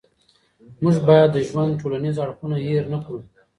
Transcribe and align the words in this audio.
موږ 0.81 0.95
باید 1.07 1.29
د 1.33 1.37
ژوند 1.47 1.71
ټولنیز 1.81 2.15
اړخونه 2.23 2.55
هېر 2.65 2.83
نه 2.93 2.99
کړو. 3.05 3.19